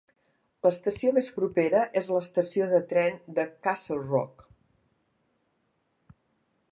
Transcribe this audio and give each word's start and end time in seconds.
L'estació 0.67 1.11
més 1.17 1.27
propera 1.35 1.83
és 2.01 2.09
l'estació 2.15 2.69
de 2.73 2.79
tren 2.93 3.21
de 3.41 3.45
Castlerock. 3.67 6.17